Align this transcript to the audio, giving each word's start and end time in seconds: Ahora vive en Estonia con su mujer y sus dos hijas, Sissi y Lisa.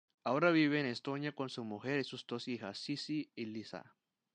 Ahora 0.23 0.49
vive 0.49 0.79
en 0.79 0.87
Estonia 0.87 1.35
con 1.35 1.51
su 1.51 1.63
mujer 1.63 1.99
y 1.99 2.03
sus 2.03 2.25
dos 2.25 2.47
hijas, 2.47 2.79
Sissi 2.79 3.31
y 3.35 3.45
Lisa. 3.45 3.93